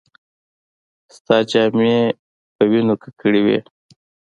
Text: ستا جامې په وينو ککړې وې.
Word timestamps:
ستا 1.15 1.37
جامې 1.49 1.97
په 2.55 2.63
وينو 2.69 2.93
ککړې 3.03 3.41
وې. 3.45 3.59